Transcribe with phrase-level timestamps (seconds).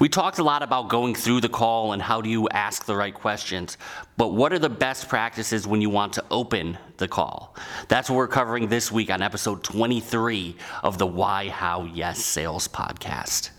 [0.00, 2.94] We talked a lot about going through the call and how do you ask the
[2.94, 3.76] right questions,
[4.16, 7.56] but what are the best practices when you want to open the call?
[7.88, 12.68] That's what we're covering this week on episode 23 of the Why, How, Yes Sales
[12.68, 13.50] podcast.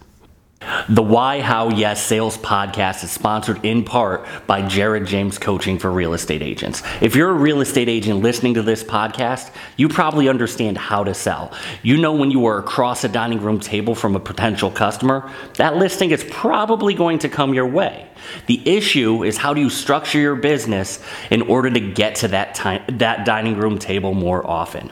[0.89, 5.89] The Why, How, Yes Sales podcast is sponsored in part by Jared James Coaching for
[5.89, 6.83] Real Estate Agents.
[6.99, 11.13] If you're a real estate agent listening to this podcast, you probably understand how to
[11.13, 11.53] sell.
[11.81, 15.78] You know when you are across a dining room table from a potential customer, that
[15.78, 18.09] listing is probably going to come your way.
[18.48, 22.53] The issue is how do you structure your business in order to get to that
[22.53, 24.91] time, that dining room table more often.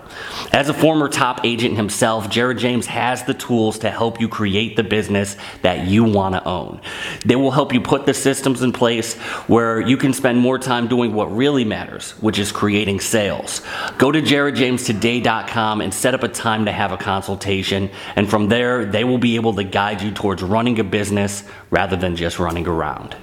[0.53, 4.75] As a former top agent himself, Jared James has the tools to help you create
[4.75, 6.81] the business that you want to own.
[7.25, 9.15] They will help you put the systems in place
[9.47, 13.61] where you can spend more time doing what really matters, which is creating sales.
[13.97, 18.85] Go to jaredjamestoday.com and set up a time to have a consultation, and from there,
[18.85, 22.67] they will be able to guide you towards running a business rather than just running
[22.67, 23.15] around.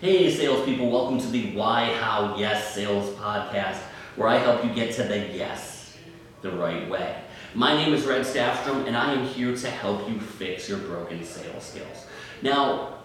[0.00, 3.78] Hey, salespeople, welcome to the Why, How, Yes Sales podcast,
[4.14, 5.96] where I help you get to the yes
[6.40, 7.16] the right way.
[7.58, 11.24] My name is Red Staffstrom, and I am here to help you fix your broken
[11.24, 12.06] sales skills.
[12.40, 12.98] Now,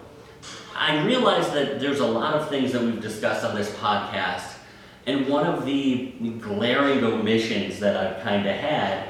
[0.76, 4.54] I realize that there's a lot of things that we've discussed on this podcast,
[5.08, 9.10] and one of the glaring omissions that I've kind of had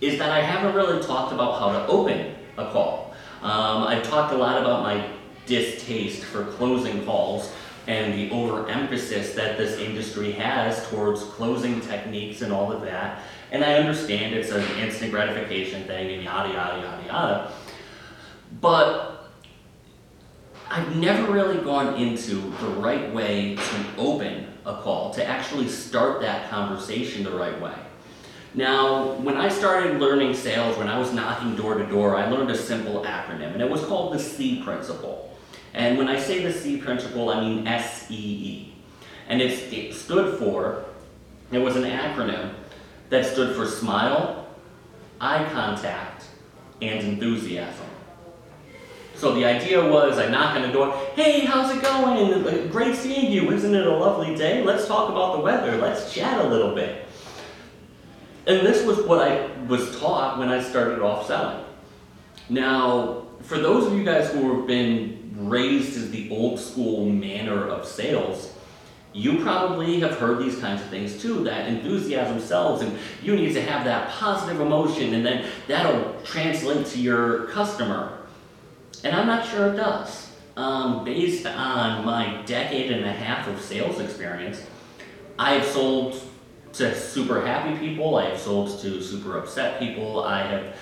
[0.00, 3.14] is that I haven't really talked about how to open a call.
[3.42, 5.08] Um, I've talked a lot about my
[5.46, 7.52] distaste for closing calls
[7.86, 13.20] and the overemphasis that this industry has towards closing techniques and all of that.
[13.52, 17.52] And I understand it's an instant gratification thing and yada, yada, yada, yada.
[18.60, 19.30] But
[20.70, 26.20] I've never really gone into the right way to open a call, to actually start
[26.20, 27.74] that conversation the right way.
[28.54, 32.50] Now, when I started learning sales, when I was knocking door to door, I learned
[32.50, 35.36] a simple acronym, and it was called the C principle.
[35.74, 38.74] And when I say the C principle, I mean S-E-E.
[39.28, 40.84] And it stood for,
[41.52, 42.54] it was an acronym
[43.10, 44.48] that stood for smile,
[45.20, 46.24] eye contact,
[46.80, 47.86] and enthusiasm.
[49.14, 52.68] So the idea was I knock on the door, hey, how's it going?
[52.70, 53.50] Great seeing you.
[53.50, 54.64] Isn't it a lovely day?
[54.64, 55.76] Let's talk about the weather.
[55.76, 57.06] Let's chat a little bit.
[58.46, 61.62] And this was what I was taught when I started off selling.
[62.48, 67.68] Now, for those of you guys who have been raised as the old school manner
[67.68, 68.54] of sales,
[69.12, 73.52] you probably have heard these kinds of things too that enthusiasm sells and you need
[73.52, 78.18] to have that positive emotion and then that'll translate to your customer
[79.02, 83.60] and i'm not sure it does um, based on my decade and a half of
[83.60, 84.64] sales experience
[85.38, 86.20] i have sold
[86.72, 90.76] to super happy people i have sold to super upset people i have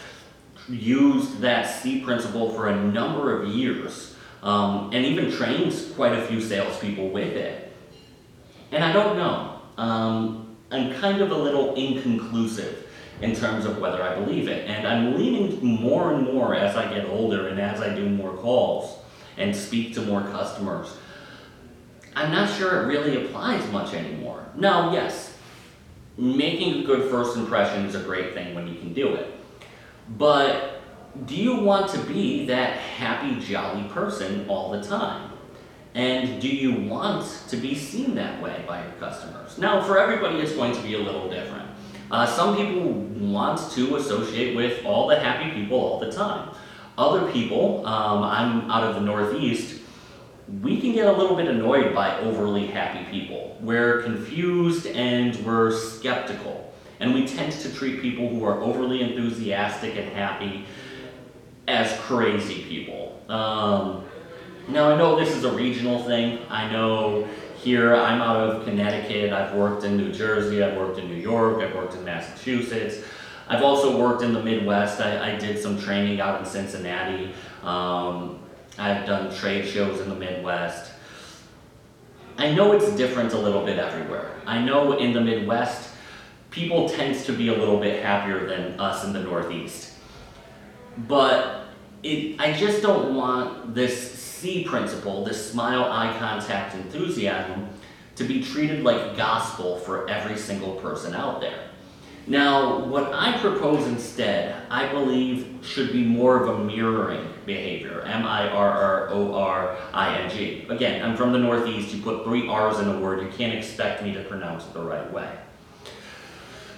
[0.69, 6.23] used that c principle for a number of years um, and even trained quite a
[6.27, 7.58] few salespeople with it.
[8.73, 9.61] And I don't know.
[9.77, 12.87] Um, I'm kind of a little inconclusive
[13.21, 14.69] in terms of whether I believe it.
[14.69, 18.37] And I'm leaning more and more as I get older and as I do more
[18.37, 18.99] calls
[19.37, 20.97] and speak to more customers.
[22.15, 24.45] I'm not sure it really applies much anymore.
[24.57, 25.37] Now, yes,
[26.17, 29.33] making a good first impression is a great thing when you can do it.
[30.17, 30.83] But
[31.27, 35.31] do you want to be that happy, jolly person all the time?
[35.95, 39.59] And do you want to be seen that way by your customers?
[39.59, 41.69] Now, for everybody, it's going to be a little different.
[42.11, 42.93] Uh, some people
[43.31, 46.55] want to associate with all the happy people all the time.
[46.97, 49.81] Other people, um, I'm out of the Northeast,
[50.63, 53.57] we can get a little bit annoyed by overly happy people.
[53.61, 56.73] We're confused and we're skeptical.
[57.01, 60.65] And we tend to treat people who are overly enthusiastic and happy
[61.69, 63.23] as crazy people.
[63.29, 64.05] Um,
[64.69, 66.41] now, I know this is a regional thing.
[66.51, 69.33] I know here I'm out of Connecticut.
[69.33, 70.63] I've worked in New Jersey.
[70.63, 71.63] I've worked in New York.
[71.63, 73.03] I've worked in Massachusetts.
[73.49, 75.01] I've also worked in the Midwest.
[75.01, 77.33] I, I did some training out in Cincinnati.
[77.63, 78.41] Um,
[78.77, 80.93] I've done trade shows in the Midwest.
[82.37, 84.31] I know it's different a little bit everywhere.
[84.47, 85.95] I know in the Midwest,
[86.51, 89.95] people tend to be a little bit happier than us in the Northeast.
[91.09, 91.65] But
[92.03, 97.69] it, I just don't want this C principle, this smile, eye contact, enthusiasm,
[98.15, 101.59] to be treated like gospel for every single person out there.
[102.29, 108.03] Now, what I propose instead, I believe, should be more of a mirroring behavior.
[108.03, 110.67] M I R R O R I N G.
[110.69, 111.93] Again, I'm from the Northeast.
[111.93, 114.83] You put three R's in a word, you can't expect me to pronounce it the
[114.83, 115.37] right way.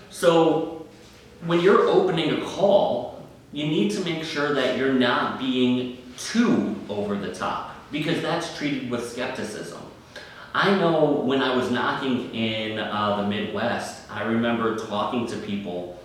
[0.08, 0.86] So,
[1.44, 6.76] when you're opening a call, you need to make sure that you're not being too
[6.88, 9.80] over the top because that's treated with skepticism.
[10.52, 16.00] I know when I was knocking in uh, the Midwest, I remember talking to people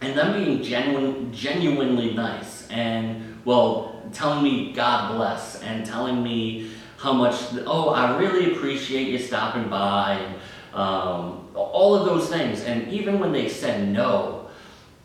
[0.00, 6.70] and them being genuine, genuinely nice and, well, telling me God bless and telling me
[6.96, 7.34] how much,
[7.66, 10.34] oh, I really appreciate you stopping by, and,
[10.72, 12.62] um, all of those things.
[12.62, 14.48] And even when they said no,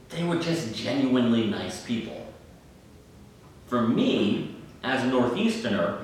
[0.10, 2.21] they were just genuinely nice people.
[3.72, 4.54] For me,
[4.84, 6.02] as a Northeasterner,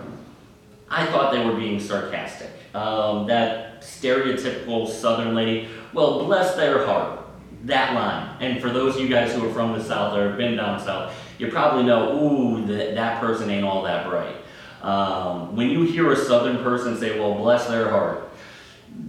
[0.90, 2.50] I thought they were being sarcastic.
[2.74, 7.28] Um, that stereotypical Southern lady, well, bless their heart,
[7.66, 8.38] that line.
[8.40, 10.80] And for those of you guys who are from the South or have been down
[10.80, 14.38] South, you probably know, ooh, that, that person ain't all that bright.
[14.82, 18.30] Um, when you hear a Southern person say, well, bless their heart,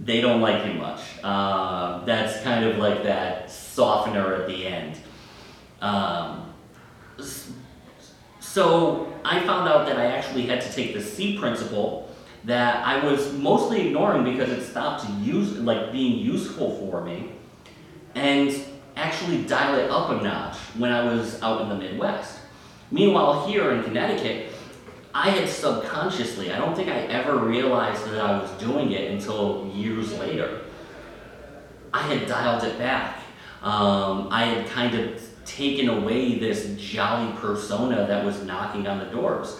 [0.03, 0.99] they don't like you much.
[1.23, 4.99] Uh, that's kind of like that softener at the end.
[5.81, 6.53] Um,
[8.51, 12.09] so I found out that I actually had to take the C principle
[12.45, 17.33] that I was mostly ignoring because it stopped use, like being useful for me,
[18.15, 18.59] and
[18.95, 22.39] actually dial it up a notch when I was out in the Midwest.
[22.89, 24.51] Meanwhile, here in Connecticut,
[25.13, 29.71] I had subconsciously, I don't think I ever realized that I was doing it until
[29.75, 30.61] years later.
[31.93, 33.19] I had dialed it back.
[33.61, 39.05] Um, I had kind of taken away this jolly persona that was knocking on the
[39.05, 39.57] doors.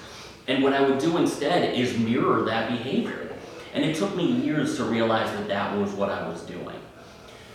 [0.47, 3.29] And what I would do instead is mirror that behavior.
[3.73, 6.75] And it took me years to realize that that was what I was doing.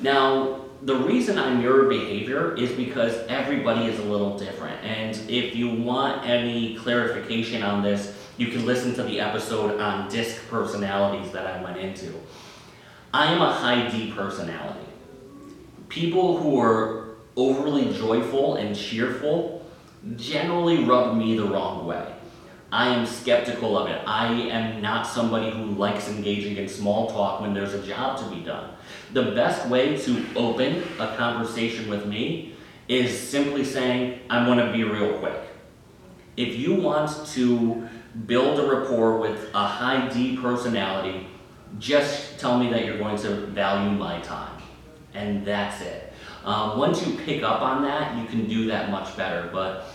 [0.01, 4.85] Now, the reason I mirror behavior is because everybody is a little different.
[4.85, 10.11] And if you want any clarification on this, you can listen to the episode on
[10.11, 12.13] DISC personalities that I went into.
[13.13, 14.87] I am a high D personality.
[15.89, 17.04] People who are
[17.37, 19.65] overly joyful and cheerful
[20.17, 22.15] generally rub me the wrong way.
[22.71, 24.03] I am skeptical of it.
[24.07, 28.35] I am not somebody who likes engaging in small talk when there's a job to
[28.35, 28.75] be done.
[29.13, 32.57] The best way to open a conversation with me
[32.89, 35.41] is simply saying, I want to be real quick.
[36.37, 37.89] If you want to
[38.27, 41.29] build a rapport with a high D personality,
[41.79, 44.61] just tell me that you're going to value my time.
[45.15, 46.13] And that's it.
[46.45, 49.49] Um, once you pick up on that, you can do that much better.
[49.53, 49.87] But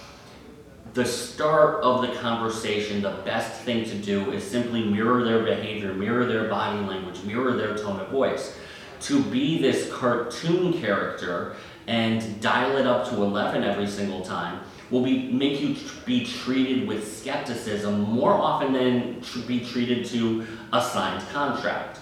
[0.93, 5.93] the start of the conversation, the best thing to do is simply mirror their behavior,
[5.93, 8.57] mirror their body language, mirror their tone of voice.
[9.01, 11.55] To be this cartoon character
[11.87, 14.61] and dial it up to 11 every single time
[14.91, 15.75] will be make you
[16.05, 21.99] be treated with skepticism more often than to be treated to a signed contract.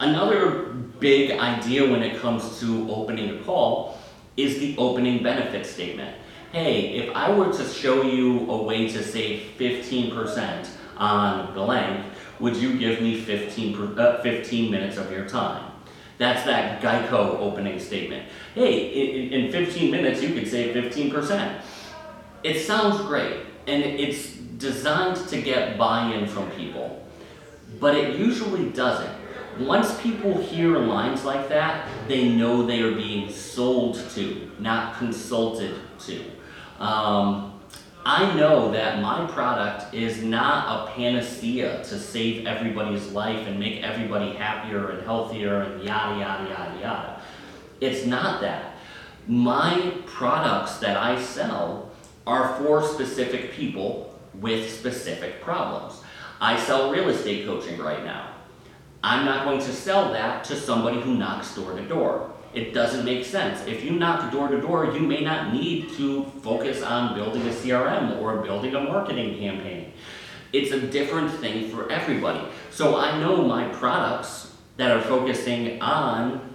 [0.00, 0.64] Another
[0.98, 3.98] big idea when it comes to opening a call
[4.36, 6.16] is the opening benefit statement
[6.52, 12.06] hey, if I were to show you a way to save 15% on blank,
[12.40, 15.70] would you give me 15, per, uh, 15 minutes of your time?
[16.18, 18.28] That's that Geico opening statement.
[18.54, 21.60] Hey, in, in 15 minutes you could save 15%.
[22.42, 23.36] It sounds great,
[23.66, 27.06] and it's designed to get buy-in from people,
[27.78, 29.19] but it usually doesn't.
[29.60, 35.74] Once people hear lines like that, they know they are being sold to, not consulted
[35.98, 36.24] to.
[36.82, 37.60] Um,
[38.06, 43.82] I know that my product is not a panacea to save everybody's life and make
[43.82, 47.22] everybody happier and healthier and yada, yada, yada, yada.
[47.82, 48.76] It's not that.
[49.26, 51.90] My products that I sell
[52.26, 56.00] are for specific people with specific problems.
[56.40, 58.39] I sell real estate coaching right now.
[59.02, 62.30] I'm not going to sell that to somebody who knocks door to door.
[62.52, 63.64] It doesn't make sense.
[63.66, 67.50] If you knock door to door, you may not need to focus on building a
[67.50, 69.92] CRM or building a marketing campaign.
[70.52, 72.46] It's a different thing for everybody.
[72.70, 76.54] So I know my products that are focusing on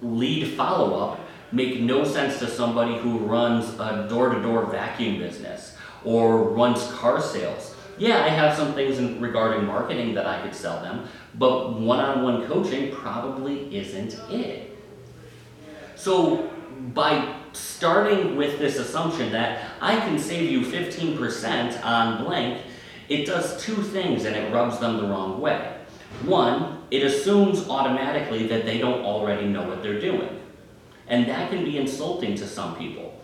[0.00, 1.20] lead follow up
[1.52, 6.90] make no sense to somebody who runs a door to door vacuum business or runs
[6.92, 7.75] car sales.
[7.98, 12.00] Yeah, I have some things in, regarding marketing that I could sell them, but one
[12.00, 14.76] on one coaching probably isn't it.
[15.94, 16.50] So
[16.94, 22.62] by starting with this assumption that I can save you 15% on blank,
[23.08, 25.76] it does two things and it rubs them the wrong way.
[26.24, 30.40] One, it assumes automatically that they don't already know what they're doing.
[31.08, 33.15] And that can be insulting to some people.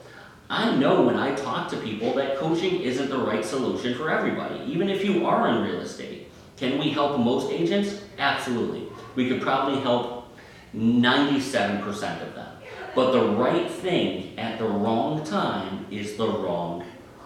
[0.53, 4.63] I know when I talk to people that coaching isn't the right solution for everybody,
[4.71, 6.29] even if you are in real estate.
[6.59, 8.03] Can we help most agents?
[8.19, 8.87] Absolutely.
[9.15, 10.29] We could probably help
[10.77, 12.55] 97% of them.
[12.95, 16.85] But the right thing at the wrong time is the wrong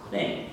[0.09, 0.49] thing.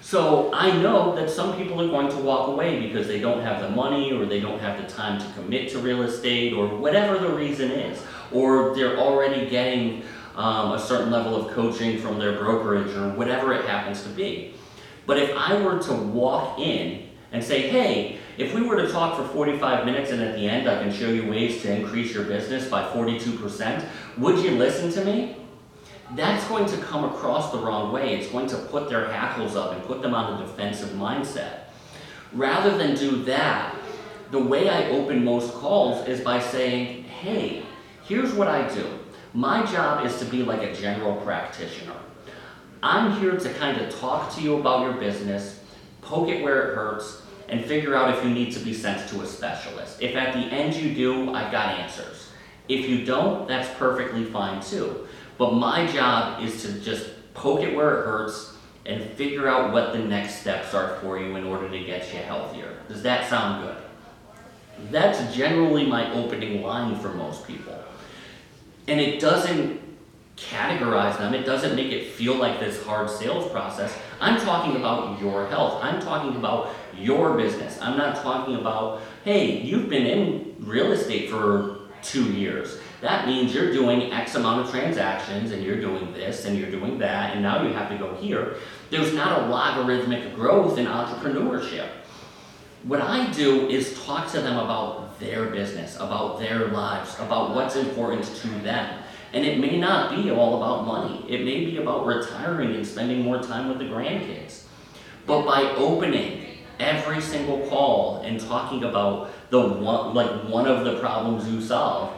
[0.00, 3.62] So I know that some people are going to walk away because they don't have
[3.62, 7.16] the money or they don't have the time to commit to real estate or whatever
[7.16, 8.02] the reason is.
[8.32, 10.02] Or they're already getting
[10.36, 14.54] um, a certain level of coaching from their brokerage or whatever it happens to be.
[15.06, 19.16] But if I were to walk in and say, hey, if we were to talk
[19.16, 22.24] for 45 minutes and at the end I can show you ways to increase your
[22.24, 23.84] business by 42%,
[24.18, 25.36] would you listen to me?
[26.14, 28.16] that's going to come across the wrong way.
[28.16, 31.60] It's going to put their hackles up and put them on a defensive mindset.
[32.32, 33.74] Rather than do that,
[34.30, 37.64] the way I open most calls is by saying, hey,
[38.04, 38.86] here's what I do.
[39.36, 41.92] My job is to be like a general practitioner.
[42.82, 45.60] I'm here to kind of talk to you about your business,
[46.00, 49.20] poke it where it hurts, and figure out if you need to be sent to
[49.20, 50.00] a specialist.
[50.00, 52.30] If at the end you do, I've got answers.
[52.70, 55.06] If you don't, that's perfectly fine too.
[55.36, 59.92] But my job is to just poke it where it hurts and figure out what
[59.92, 62.72] the next steps are for you in order to get you healthier.
[62.88, 64.90] Does that sound good?
[64.90, 67.82] That's generally my opening line for most people.
[68.88, 69.80] And it doesn't
[70.36, 73.96] categorize them, it doesn't make it feel like this hard sales process.
[74.20, 75.82] I'm talking about your health.
[75.82, 77.78] I'm talking about your business.
[77.80, 82.78] I'm not talking about, hey, you've been in real estate for two years.
[83.00, 86.98] That means you're doing X amount of transactions and you're doing this and you're doing
[86.98, 88.56] that and now you have to go here.
[88.90, 91.88] There's not a logarithmic growth in entrepreneurship.
[92.84, 97.76] What I do is talk to them about their business, about their lives, about what's
[97.76, 99.02] important to them.
[99.32, 101.24] And it may not be all about money.
[101.28, 104.62] It may be about retiring and spending more time with the grandkids.
[105.26, 110.98] But by opening every single call and talking about the one, like one of the
[110.98, 112.12] problems you solve,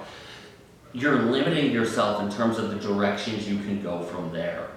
[0.93, 4.69] you're limiting yourself in terms of the directions you can go from there.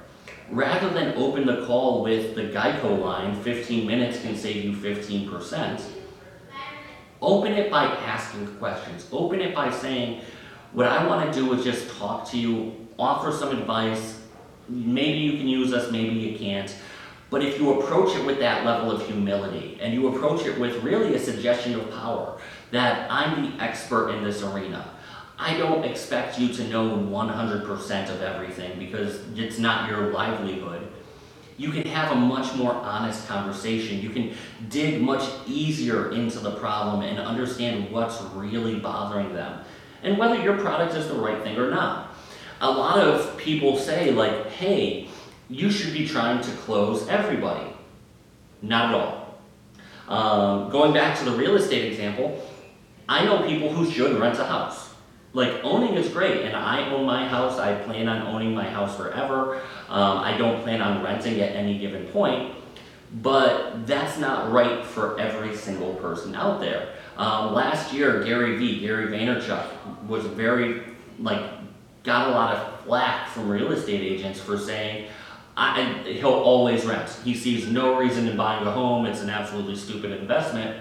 [0.49, 5.81] Rather than open the call with the Geico line, 15 minutes can save you 15%,
[7.21, 9.07] open it by asking questions.
[9.11, 10.21] Open it by saying,
[10.73, 14.21] what I want to do is just talk to you, offer some advice.
[14.67, 16.73] Maybe you can use us, maybe you can't.
[17.29, 20.83] But if you approach it with that level of humility and you approach it with
[20.83, 22.37] really a suggestion of power,
[22.71, 24.85] that I'm the expert in this arena,
[25.37, 30.87] I don't expect you to know 100% of everything because it's not your livelihood.
[31.61, 34.01] You can have a much more honest conversation.
[34.01, 34.33] You can
[34.69, 39.63] dig much easier into the problem and understand what's really bothering them
[40.01, 42.15] and whether your product is the right thing or not.
[42.61, 45.07] A lot of people say, like, hey,
[45.49, 47.71] you should be trying to close everybody.
[48.63, 49.37] Not at all.
[50.07, 52.43] Um, going back to the real estate example,
[53.07, 54.90] I know people who should rent a house
[55.33, 57.57] like owning is great and i own my house.
[57.57, 59.61] I plan on owning my house forever.
[59.89, 62.55] Um, i don't plan on renting at any given point
[63.13, 66.93] but that's not right for every single person out there.
[67.17, 69.65] Um, last year gary vee gary vaynerchuk
[70.07, 70.81] was very
[71.19, 71.41] like
[72.03, 75.07] got a lot of flack from real estate agents for saying
[75.55, 77.09] I, he'll always rent.
[77.23, 79.05] He sees no reason in buying a home.
[79.05, 80.79] It's an absolutely stupid investment.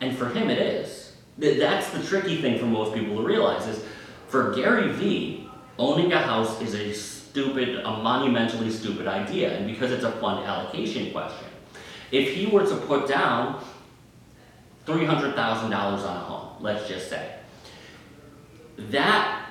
[0.00, 1.03] And for him it is
[1.38, 3.84] that's the tricky thing for most people to realize is
[4.28, 5.48] for Gary Vee,
[5.78, 10.44] owning a house is a stupid, a monumentally stupid idea, and because it's a fund
[10.44, 11.48] allocation question.
[12.12, 13.64] If he were to put down
[14.86, 17.36] $300,000 on a home, let's just say,
[18.76, 19.48] that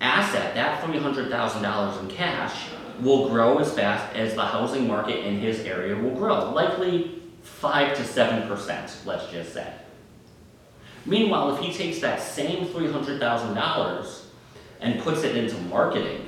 [0.00, 2.66] asset, that $300,000 in cash,
[3.00, 7.96] will grow as fast as the housing market in his area will grow, likely 5
[7.96, 9.72] to 7%, let's just say.
[11.06, 14.22] Meanwhile, if he takes that same $300,000
[14.80, 16.26] and puts it into marketing,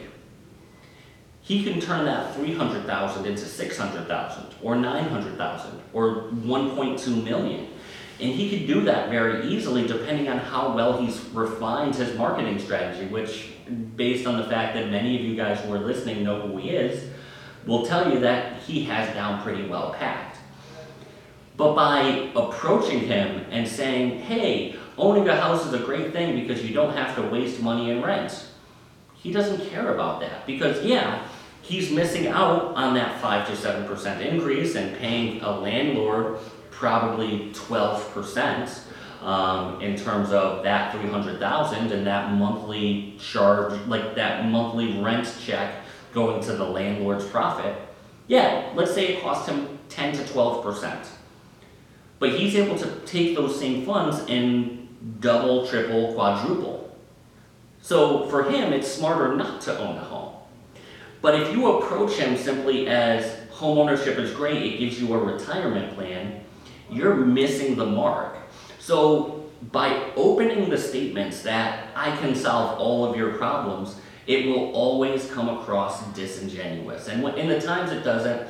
[1.43, 7.69] he can turn that 300,000 into 600,000 or 900,000 or 1.2 million.
[8.21, 12.61] And he could do that very easily depending on how well he's refined his marketing
[12.61, 13.51] strategy, which,
[13.97, 16.71] based on the fact that many of you guys who are listening know who he
[16.71, 17.11] is,
[17.67, 20.32] will tell you that he has down pretty well packed.
[21.57, 26.65] But by approaching him and saying, hey, owning a house is a great thing because
[26.65, 28.47] you don't have to waste money in rent,
[29.15, 30.47] he doesn't care about that.
[30.47, 31.27] Because, yeah,
[31.61, 36.39] he's missing out on that 5 to 7% increase and paying a landlord
[36.71, 38.89] probably 12%.
[39.23, 45.77] Um, in terms of that 300,000 and that monthly charge, like that monthly rent check
[46.13, 47.77] going to the landlord's profit,
[48.27, 51.07] yeah, let's say it cost him 10 to 12 percent.
[52.23, 56.97] But he's able to take those same funds and double, triple, quadruple.
[57.81, 60.35] So for him, it's smarter not to own a home.
[61.21, 65.19] But if you approach him simply as home ownership is great, it gives you a
[65.19, 66.45] retirement plan,
[66.89, 68.37] you're missing the mark.
[68.79, 73.97] So by opening the statements that I can solve all of your problems,
[74.29, 77.09] it will always come across disingenuous.
[77.09, 78.49] And in the times it doesn't,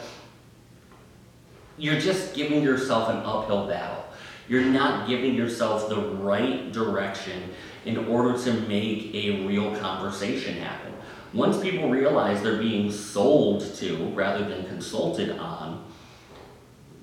[1.83, 4.05] you're just giving yourself an uphill battle.
[4.47, 7.51] You're not giving yourself the right direction
[7.85, 10.93] in order to make a real conversation happen.
[11.33, 15.85] Once people realize they're being sold to rather than consulted on,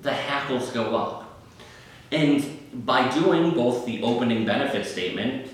[0.02, 1.42] the hackles go up.
[2.14, 5.54] And by doing both the opening benefit statement,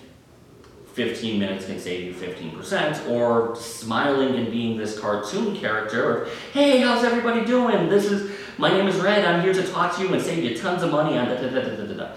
[0.95, 6.79] 15 minutes can save you 15%, or smiling and being this cartoon character of, hey,
[6.79, 7.89] how's everybody doing?
[7.89, 10.57] This is, my name is Red, I'm here to talk to you and save you
[10.57, 12.15] tons of money on da da da da da da.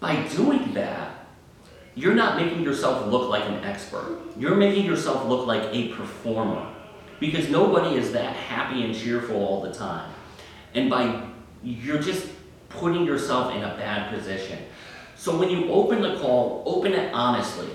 [0.00, 1.24] By doing that,
[1.94, 4.18] you're not making yourself look like an expert.
[4.36, 6.66] You're making yourself look like a performer.
[7.20, 10.12] Because nobody is that happy and cheerful all the time.
[10.74, 11.22] And by,
[11.62, 12.28] you're just
[12.70, 14.58] putting yourself in a bad position.
[15.16, 17.68] So when you open the call, open it honestly.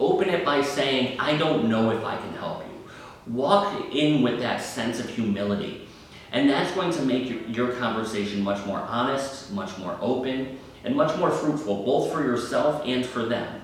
[0.00, 3.32] Open it by saying, I don't know if I can help you.
[3.32, 5.88] Walk in with that sense of humility.
[6.32, 10.94] And that's going to make your, your conversation much more honest, much more open, and
[10.94, 13.62] much more fruitful, both for yourself and for them.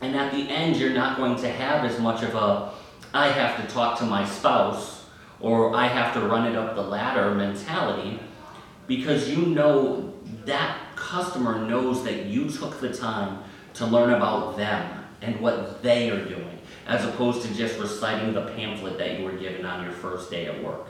[0.00, 2.72] And at the end, you're not going to have as much of a,
[3.12, 5.04] I have to talk to my spouse,
[5.40, 8.20] or I have to run it up the ladder mentality,
[8.86, 10.14] because you know
[10.44, 10.78] that
[11.10, 13.42] customer knows that you took the time
[13.74, 18.42] to learn about them and what they are doing, as opposed to just reciting the
[18.52, 20.86] pamphlet that you were given on your first day at work.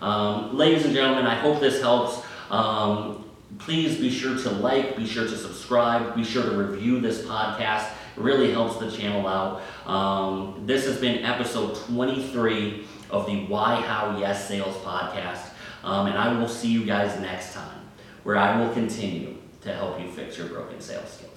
[0.00, 2.24] Um, ladies and gentlemen, I hope this helps.
[2.48, 7.22] Um, please be sure to like, be sure to subscribe, be sure to review this
[7.22, 7.90] podcast.
[8.16, 9.62] It really helps the channel out.
[9.84, 15.48] Um, this has been episode 23 of the Why, How, Yes Sales podcast.
[15.82, 17.80] Um, and I will see you guys next time,
[18.22, 21.35] where I will continue to help you fix your broken sales skills.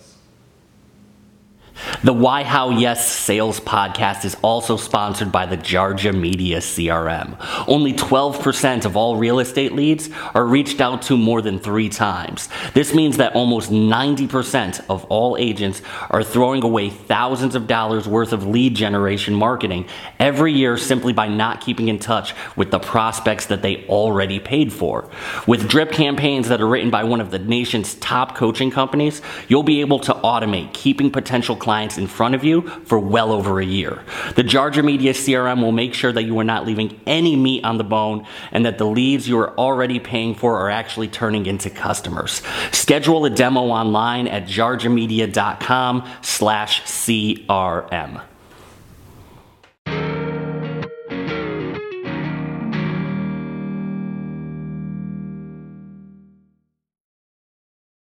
[2.03, 7.37] The Why How Yes Sales podcast is also sponsored by the Jarja Media CRM.
[7.67, 12.49] Only 12% of all real estate leads are reached out to more than three times.
[12.73, 18.33] This means that almost 90% of all agents are throwing away thousands of dollars worth
[18.33, 19.87] of lead generation marketing
[20.19, 24.71] every year simply by not keeping in touch with the prospects that they already paid
[24.73, 25.09] for.
[25.47, 29.63] With drip campaigns that are written by one of the nation's top coaching companies, you'll
[29.63, 33.59] be able to automate keeping potential clients clients in front of you for well over
[33.59, 34.01] a year.
[34.35, 37.77] The Jarja Media CRM will make sure that you are not leaving any meat on
[37.77, 41.69] the bone and that the leads you are already paying for are actually turning into
[41.69, 42.41] customers.
[42.71, 48.23] Schedule a demo online at jarjamedia.com slash CRM.